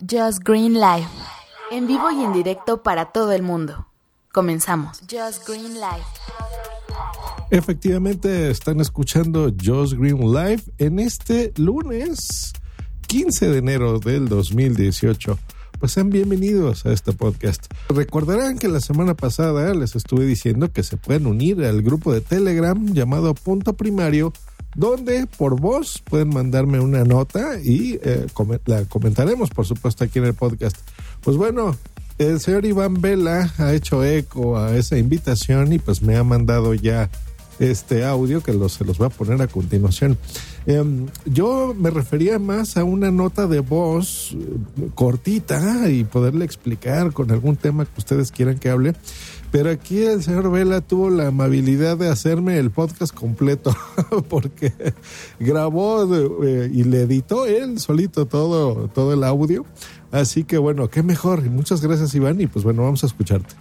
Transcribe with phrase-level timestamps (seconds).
[0.00, 1.06] Just Green Live.
[1.70, 3.86] En vivo y en directo para todo el mundo.
[4.32, 5.00] Comenzamos.
[5.10, 6.04] Just Green Live.
[7.50, 12.52] Efectivamente, están escuchando Just Green Live en este lunes
[13.08, 15.38] 15 de enero del 2018.
[15.78, 17.66] Pues sean bienvenidos a este podcast.
[17.88, 22.20] Recordarán que la semana pasada les estuve diciendo que se pueden unir al grupo de
[22.20, 24.32] Telegram llamado Punto Primario
[24.74, 28.26] donde por voz pueden mandarme una nota y eh,
[28.66, 30.76] la comentaremos, por supuesto, aquí en el podcast.
[31.20, 31.76] Pues bueno,
[32.18, 36.74] el señor Iván Vela ha hecho eco a esa invitación y pues me ha mandado
[36.74, 37.10] ya
[37.58, 40.18] este audio que se los voy a poner a continuación.
[40.66, 47.12] Em, yo me refería más a una nota de voz eh, cortita y poderle explicar
[47.12, 48.94] con algún tema que ustedes quieran que hable.
[49.52, 53.76] Pero aquí el señor Vela tuvo la amabilidad de hacerme el podcast completo
[54.30, 54.72] porque
[55.38, 56.08] grabó
[56.42, 59.66] eh, y le editó él solito todo, todo el audio.
[60.10, 61.42] Así que bueno, qué mejor.
[61.42, 63.54] muchas gracias Iván y pues bueno, vamos a escucharte.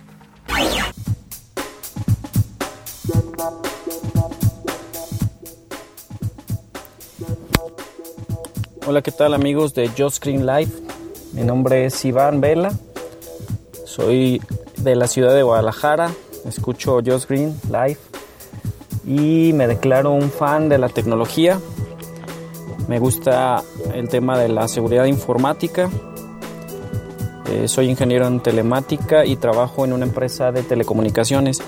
[8.87, 10.71] Hola, ¿qué tal amigos de Just Screen Live?
[11.33, 12.71] Mi nombre es Iván Vela.
[13.85, 14.41] Soy
[14.83, 16.11] de la ciudad de Guadalajara,
[16.45, 17.97] escucho Just Green Live
[19.05, 21.59] y me declaro un fan de la tecnología.
[22.87, 25.89] Me gusta el tema de la seguridad informática.
[27.49, 31.61] Eh, soy ingeniero en telemática y trabajo en una empresa de telecomunicaciones.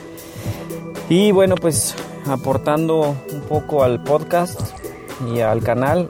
[1.09, 1.95] Y bueno, pues
[2.25, 4.59] aportando un poco al podcast
[5.33, 6.09] y al canal,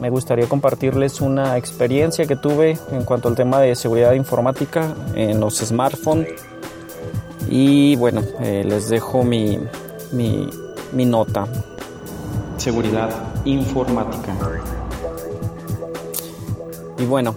[0.00, 5.40] me gustaría compartirles una experiencia que tuve en cuanto al tema de seguridad informática en
[5.40, 6.28] los smartphones.
[7.48, 9.58] Y bueno, eh, les dejo mi,
[10.12, 10.48] mi,
[10.92, 11.46] mi nota.
[12.58, 13.10] Seguridad
[13.44, 14.34] informática.
[16.98, 17.34] Y bueno,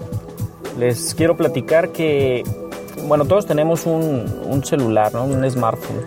[0.78, 2.44] les quiero platicar que,
[3.08, 5.26] bueno, todos tenemos un, un celular, ¿no?
[5.26, 6.02] un smartphone.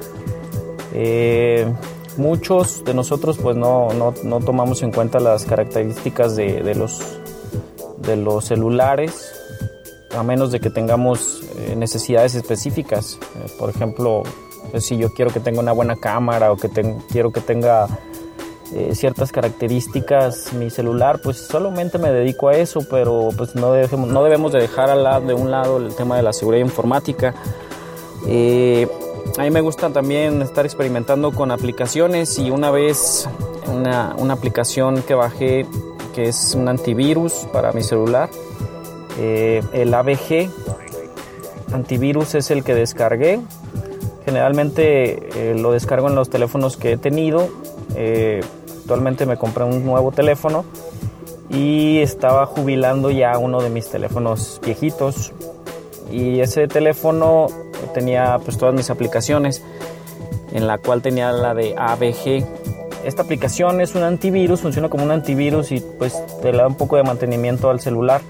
[0.93, 1.66] Eh,
[2.16, 7.00] muchos de nosotros pues no, no, tomamos en cuenta las características de, los,
[7.98, 9.32] de los celulares
[10.16, 13.19] a menos de que tengamos eh, necesidades específicas.
[13.36, 14.22] Eh, por ejemplo,
[14.70, 16.69] pues, si yo quiero que tenga una buena cámara o que
[17.10, 17.88] quiero que tenga
[18.72, 24.08] eh, ciertas características mi celular, pues solamente me dedico a eso, pero pues no debemos,
[24.08, 27.34] no debemos de dejar al lado, de un lado el tema de la seguridad informática.
[29.38, 33.28] A mí me gusta también estar experimentando con aplicaciones y una vez
[33.66, 35.66] una, aplicación que bajé
[36.14, 38.30] que es un antivirus para mi celular,
[39.18, 40.50] eh, el ABG
[41.72, 43.40] antivirus es el que descargué.
[44.24, 47.48] Generalmente eh, lo descargo en los teléfonos que he tenido.
[47.96, 48.40] Eh,
[48.80, 50.64] actualmente me compré un nuevo teléfono
[51.50, 55.32] y estaba jubilando ya uno de mis teléfonos viejitos.
[56.10, 57.48] Y ese teléfono
[57.94, 59.62] tenía pues todas mis aplicaciones,
[60.53, 62.44] en la cual tenía la de ABG.
[63.05, 66.97] Esta aplicación es un antivirus, funciona como un antivirus y pues te da un poco
[66.97, 68.21] de mantenimiento al celular.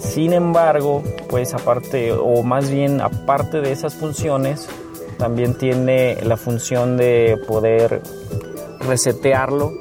[0.00, 4.68] Sin embargo, pues aparte, o más bien aparte de esas funciones,
[5.16, 8.02] también tiene la función de poder
[8.80, 9.72] resetearlo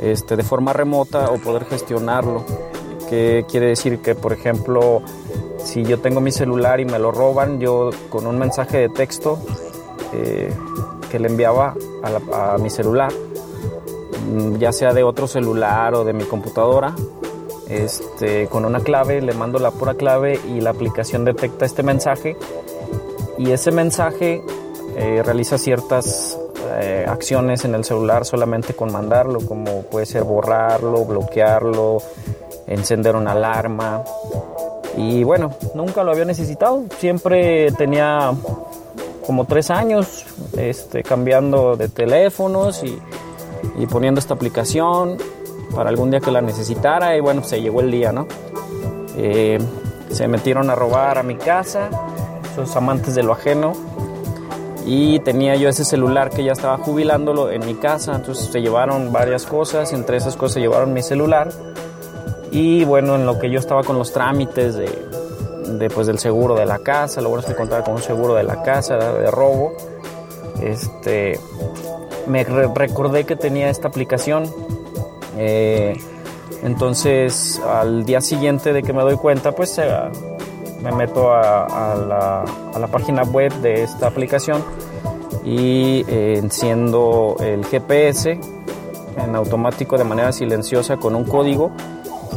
[0.00, 2.44] este, de forma remota o poder gestionarlo.
[3.08, 5.02] Que quiere decir que, por ejemplo,
[5.66, 9.38] si yo tengo mi celular y me lo roban, yo con un mensaje de texto
[10.12, 10.54] eh,
[11.10, 11.74] que le enviaba
[12.32, 13.12] a, mi celular,
[14.30, 16.94] mm, ya sea de otro celular o de mi computadora,
[17.68, 22.36] este, con una clave, le mando la pura clave y la aplicación detecta este mensaje.
[23.36, 24.42] Y ese mensaje
[24.96, 26.38] eh, realiza ciertas
[26.80, 31.98] eh, acciones en el celular solamente con mandarlo, como puede ser borrarlo, bloquearlo,
[32.68, 34.04] encender una alarma,
[34.96, 36.84] y bueno, nunca lo había necesitado.
[36.98, 38.32] Siempre tenía
[39.26, 40.24] como tres años
[40.56, 42.98] este, cambiando de teléfonos y,
[43.86, 45.18] poniendo esta aplicación
[45.74, 47.16] para algún día que la necesitara.
[47.16, 48.26] Y bueno, se llegó el día, ¿no?
[49.18, 49.58] Eh,
[50.10, 51.90] se metieron a robar a mi casa,
[52.52, 53.74] esos amantes de lo ajeno.
[54.86, 58.14] Y tenía yo ese celular que ya estaba jubilándolo en mi casa.
[58.14, 59.92] Entonces se llevaron varias cosas.
[59.92, 61.50] Entre esas cosas se llevaron mi celular
[62.50, 64.90] Y bueno, en lo que yo estaba con los trámites de,
[65.78, 68.34] de, pues, del seguro de la casa, lo bueno es que contaba con un seguro
[68.34, 69.72] de la casa, de robo,
[70.62, 71.38] este,
[72.26, 74.50] me recordé que tenía esta aplicación.
[75.36, 75.96] Eh,
[76.62, 79.88] entonces, al día siguiente de que me doy cuenta, pues eh,
[80.82, 82.44] me meto a,
[82.78, 84.64] la, página web de esta aplicación
[85.44, 88.38] y eh, enciendo el GPS
[89.16, 91.72] en automático de manera silenciosa con un código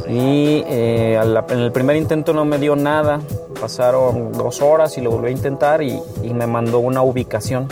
[0.07, 3.19] y en el primer intento no me dio nada,
[3.59, 5.99] pasaron dos horas y lo volví a intentar y
[6.33, 7.67] me mandó una ubicación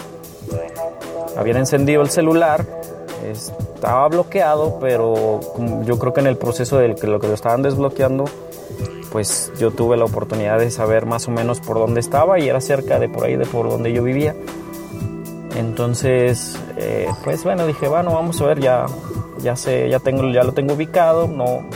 [1.37, 2.65] habían encendido el celular,
[3.23, 5.39] estaba bloqueado, pero
[5.85, 8.25] yo creo que en el proceso que lo que lo estaban desbloqueando,
[9.11, 12.59] pues yo tuve la oportunidad de saber más o menos por dónde estaba y era
[12.59, 14.35] cerca de por ahí de por donde yo vivía.
[15.55, 18.87] Entonces, eh, pues bueno, dije, bueno, vamos a ver, ya,
[19.39, 21.67] ya sé, ya tengo, ya lo tengo ubicado, no,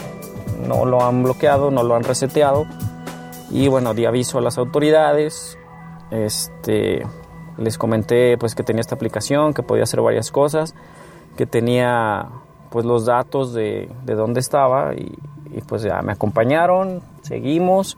[0.68, 2.66] no lo han bloqueado, no lo han reseteado.
[3.50, 5.58] Y bueno, di aviso a las autoridades.
[6.12, 7.04] Este,
[7.58, 10.76] les comenté pues que tenía esta aplicación, que podía hacer varias cosas,
[11.38, 12.28] que tenía
[12.70, 15.18] pues los datos de, de dónde estaba y,
[15.68, 17.98] pues ya me acompañaron, seguimos,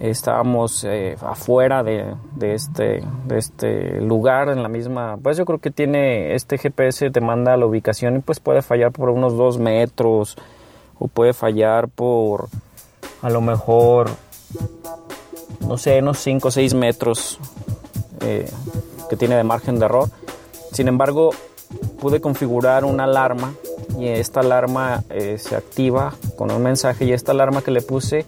[0.00, 5.70] estábamos eh, afuera de, de, este, este lugar en la misma, pues yo creo que
[5.70, 10.36] tiene este GPS te manda la ubicación y pues puede fallar por unos dos metros
[11.08, 12.48] puede fallar por
[13.22, 14.10] a lo mejor
[15.66, 17.38] no sé, unos 5 o 6 metros
[18.20, 18.50] eh,
[19.08, 20.10] que tiene de margen de error.
[20.72, 21.30] Sin embargo,
[22.00, 23.54] pude configurar una alarma
[23.98, 28.26] y esta alarma eh, se activa con un mensaje y esta alarma que le puse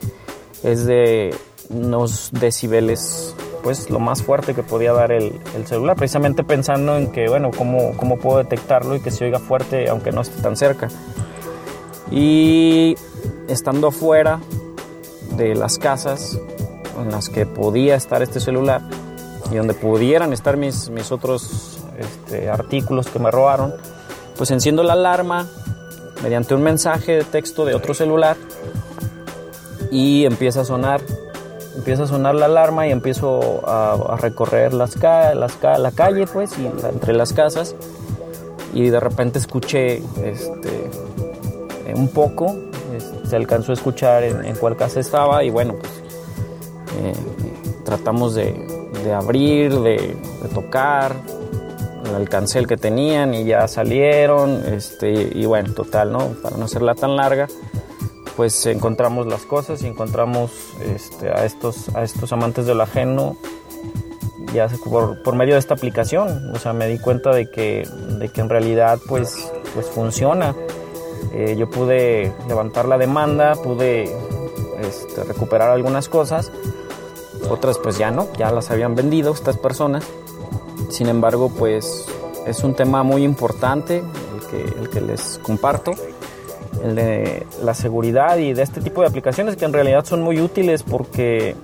[0.62, 1.35] es de
[1.70, 7.29] unos decibeles pues lo más fuerte que podía dar el, celular, precisamente pensando en que,
[7.31, 10.88] bueno, cómo, cómo puedo detectarlo y que se oiga fuerte aunque no esté tan cerca.
[12.15, 12.95] Y
[13.49, 14.39] estando fuera
[15.37, 16.39] de las casas
[16.97, 18.83] en las que podía estar este celular,
[19.51, 23.75] y donde pudieran estar mis, mis otros este, artículos que me robaron,
[24.37, 25.49] pues enciendo la alarma
[26.23, 28.37] mediante un mensaje de texto de otro celular
[29.91, 31.01] y empieza a sonar.
[31.77, 36.67] Empieza a sonar la alarma y empiezo a, recorrer las, las la calle, pues, y
[36.67, 37.75] entre las casas.
[38.73, 40.91] Y de repente escuché este,
[41.95, 42.57] un poco,
[43.29, 45.93] se alcanzó a escuchar en, cuál casa estaba y bueno, pues
[47.01, 47.13] eh,
[47.85, 48.55] tratamos de,
[49.05, 50.17] de abrir, de,
[50.55, 51.15] tocar,
[52.15, 56.29] alcancé el que tenían y ya salieron, este, y bueno, total, ¿no?
[56.43, 57.49] Para no hacerla tan larga,
[58.37, 60.51] pues encontramos las cosas y encontramos
[60.95, 63.37] este, a, estos, a estos amantes del ajeno
[64.53, 67.89] ya por, por, medio de esta aplicación, o sea, me di cuenta de que,
[68.19, 70.55] de que en realidad pues, pues funciona.
[71.32, 74.15] Eh, yo pude levantar la demanda, pude
[74.81, 76.53] este, recuperar algunas cosas
[77.50, 80.05] otras pues ya no, ya las habían vendido estas personas.
[80.91, 82.06] Sin embargo, pues
[82.47, 85.93] es un tema muy importante el que, el que les comparto,
[86.82, 90.41] el de la seguridad y de este tipo de aplicaciones que en realidad son muy
[90.41, 91.56] útiles porque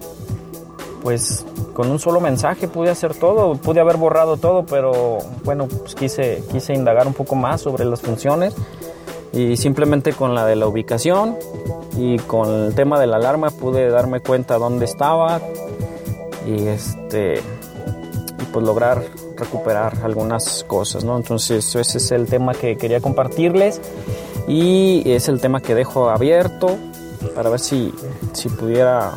[1.02, 5.94] pues con un solo mensaje pude hacer todo, pude haber borrado todo, pero bueno, pues
[5.94, 8.54] quise, quise indagar un poco más sobre las funciones
[9.32, 11.36] y simplemente con la de la ubicación
[11.96, 15.40] y con el tema de la alarma pude darme cuenta dónde estaba
[16.46, 19.02] y este y pues lograr
[19.36, 21.16] recuperar algunas cosas, ¿no?
[21.16, 23.80] Entonces ese es el tema que quería compartirles
[24.48, 26.76] y es el tema que dejo abierto
[27.34, 27.92] para ver si,
[28.32, 29.12] si pudiera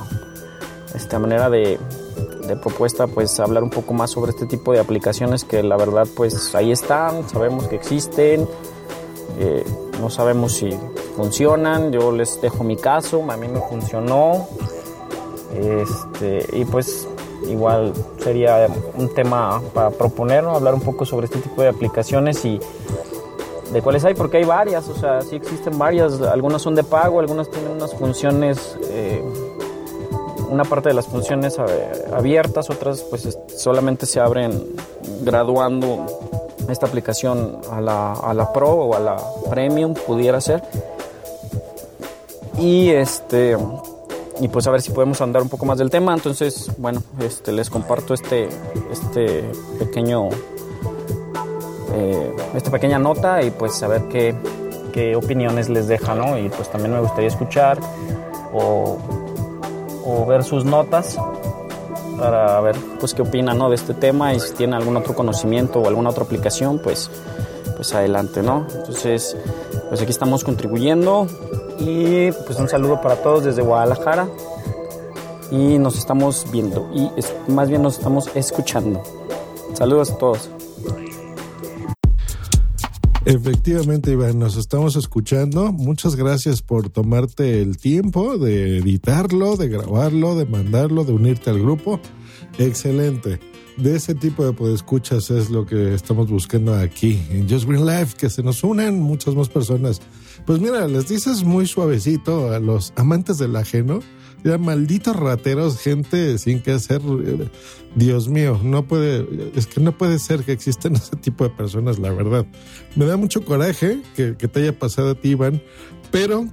[0.94, 1.80] esta manera de,
[2.48, 6.08] de propuesta pues hablar un poco más sobre este tipo de aplicaciones que la verdad
[6.16, 8.48] pues ahí están, sabemos que existen,
[9.40, 9.64] eh,
[10.04, 10.70] no sabemos si
[11.16, 14.50] funcionan, yo les dejo mi caso, a mí me funcionó,
[15.56, 17.08] este, y pues
[17.50, 18.68] igual sería
[18.98, 22.60] un tema para proponer, hablar un poco sobre este tipo de aplicaciones y
[23.72, 27.22] de cuáles hay, porque hay varias, o sea, sí existen varias, algunas son de pago,
[27.22, 29.24] algunas tienen unas funciones, eh,
[30.50, 31.58] una parte de las funciones
[32.12, 34.76] abiertas, otras pues solamente se abren
[35.22, 36.06] graduando
[36.70, 39.18] esta aplicación a la, a la Pro o a la
[39.50, 40.64] Premium, pudiera ser.
[42.58, 43.58] Y este
[44.40, 46.14] y pues a ver si podemos andar un poco más del tema.
[46.14, 48.50] Entonces, bueno, este, les comparto este,
[48.92, 49.44] este
[49.80, 50.30] pequeño,
[51.94, 54.36] eh, esta pequeña nota y pues a ver qué,
[54.92, 56.38] qué, opiniones les deja, ¿no?
[56.38, 57.80] Y pues también me gustaría escuchar
[58.54, 58.98] o,
[60.06, 61.18] o ver sus notas
[62.18, 63.70] para ver pues qué opinan ¿no?
[63.70, 67.10] de este tema y si tienen algún otro conocimiento o alguna otra aplicación pues
[67.76, 69.36] pues adelante no entonces
[69.90, 71.28] pues aquí estamos contribuyendo
[71.80, 74.28] Y pues un saludo para todos desde Guadalajara.
[75.52, 76.90] Y nos estamos viendo.
[76.94, 77.10] Y
[77.52, 79.04] más bien nos estamos escuchando.
[79.74, 80.50] Saludos a todos.
[83.34, 85.72] Efectivamente, Iván, nos estamos escuchando.
[85.72, 91.60] Muchas gracias por tomarte el tiempo de editarlo, de grabarlo, de mandarlo, de unirte al
[91.60, 92.00] grupo.
[92.60, 93.40] Excelente.
[93.78, 98.16] De ese tipo de escuchas es lo que estamos buscando aquí en Just Green Life,
[98.18, 100.02] que se nos unan muchas más personas.
[100.46, 104.02] Pues mira, les dices muy suavecito a los amantes del ajeno
[104.44, 107.02] ya, malditos rateros, gente sin que hacer.
[107.96, 109.26] Dios mío, no puede,
[109.56, 112.46] es que no puede ser que existan ese tipo de personas, la verdad.
[112.96, 115.62] Me da mucho coraje que, que te haya pasado a ti, Iván,
[116.12, 116.46] pero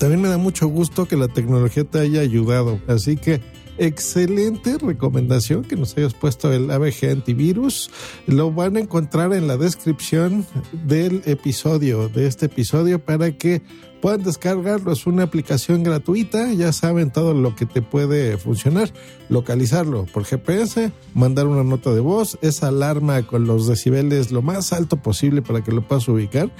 [0.00, 2.80] también me da mucho gusto que la tecnología te haya ayudado.
[2.88, 3.40] Así que
[3.78, 7.90] excelente recomendación que nos hayas puesto el ABG antivirus.
[8.26, 13.62] Lo van a encontrar en la descripción del episodio, de este episodio, para que
[14.06, 14.92] puedan descargarlo.
[14.92, 18.92] Es una aplicación gratuita, ya saben todo lo que te puede funcionar.
[19.28, 24.72] Localizarlo por GPS, mandar una nota de voz, esa alarma con los decibeles lo más
[24.72, 26.52] alto posible para que lo puedas ubicar.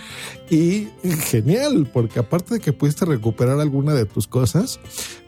[0.51, 0.89] Y
[1.21, 4.81] genial, porque aparte de que pudiste recuperar alguna de tus cosas,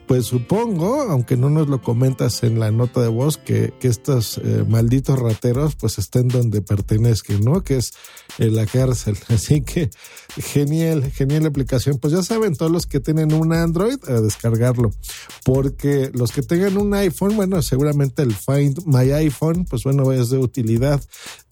[0.09, 4.39] pues supongo, aunque no nos lo comentas en la nota de voz, que, que estos
[4.39, 7.63] eh, malditos rateros pues estén donde pertenezcan, ¿no?
[7.63, 7.93] Que es
[8.39, 9.15] en la cárcel.
[9.27, 9.91] Así que
[10.35, 11.99] genial, genial aplicación.
[11.99, 14.91] Pues ya saben, todos los que tienen un Android, a descargarlo.
[15.43, 20.29] Porque los que tengan un iPhone, bueno, seguramente el Find My iPhone, pues bueno, es
[20.29, 21.01] de utilidad.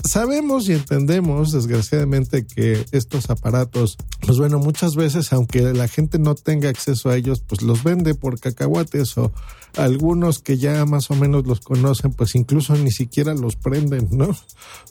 [0.04, 6.36] Sabemos y entendemos, desgraciadamente, que estos aparatos, pues bueno, muchas veces, aunque la gente no
[6.36, 9.32] tenga acceso a ellos, pues los vende porque cacahuates o
[9.75, 14.36] algunos que ya más o menos los conocen, pues incluso ni siquiera los prenden, ¿no?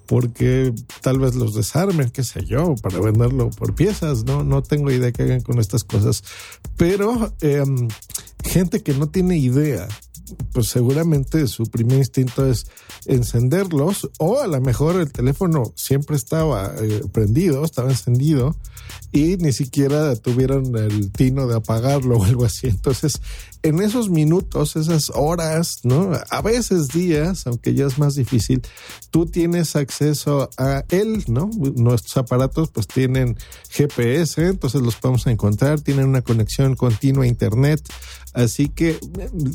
[0.06, 0.72] Porque
[1.02, 4.44] tal vez los desarmen, qué sé yo, para venderlo por piezas, ¿no?
[4.44, 6.24] No tengo idea qué hagan con estas cosas.
[6.76, 7.88] Pero em,
[8.44, 9.88] gente que no tiene idea
[10.52, 12.66] pues seguramente su primer instinto es
[13.06, 18.56] encenderlos o a lo mejor el teléfono siempre estaba eh, prendido, estaba encendido
[19.12, 22.66] y ni siquiera tuvieron el tino de apagarlo o algo así.
[22.68, 23.20] Entonces,
[23.62, 26.12] en esos minutos, esas horas, ¿no?
[26.30, 28.62] A veces días, aunque ya es más difícil,
[29.10, 31.50] tú tienes acceso a él, ¿no?
[31.76, 33.36] Nuestros aparatos pues tienen
[33.70, 37.82] GPS, entonces los podemos encontrar, tienen una conexión continua a Internet.
[38.34, 38.98] Así que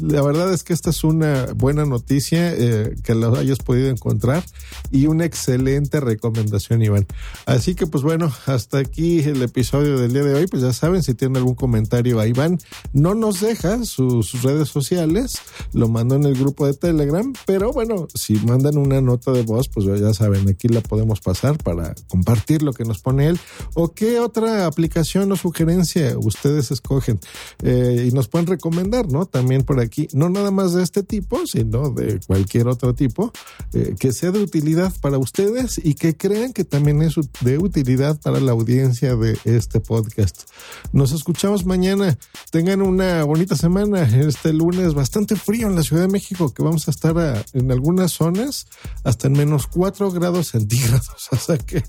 [0.02, 4.44] la verdad es que esta es una buena noticia eh, que lo hayas podido encontrar
[4.92, 7.08] y una excelente recomendación, Iván.
[7.46, 10.48] Así que pues bueno, hasta aquí el episodio del día de hoy.
[10.48, 12.60] Pues ya saben, si tienen algún comentario a Iván,
[12.94, 15.36] no nos deja sus redes sociales,
[15.74, 19.70] lo mando en el grupo de Telegram, pero bueno, si mandan una nota de voz,
[19.70, 23.40] pues ya saben, aquí la podemos pasar para compartir lo que nos pone él
[23.74, 27.20] o qué otra aplicación o sugerencia ustedes escogen
[27.64, 29.26] eh, y nos pueden recomendar, ¿no?
[29.26, 33.32] También por aquí, no nada más de este tipo, sino de cualquier otro tipo,
[33.74, 38.20] eh, que sea de utilidad para ustedes y que crean que también es de utilidad
[38.20, 40.50] para la audiencia de este podcast.
[40.92, 42.18] Nos escuchamos mañana.
[42.52, 46.88] Tengan una bonita semana este lunes bastante frío en la Ciudad de México, que vamos
[46.88, 48.68] a estar en algunas zonas
[49.04, 51.30] hasta en menos 4 grados centígrados.
[51.32, 51.84] O que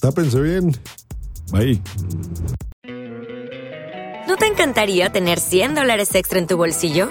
[0.00, 0.76] tápense bien.
[1.50, 1.80] Bye.
[4.26, 7.10] ¿No te encantaría tener 100 dólares extra en tu bolsillo?